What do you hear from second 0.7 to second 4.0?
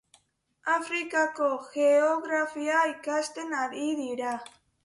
Afrikako geografia ikasten ari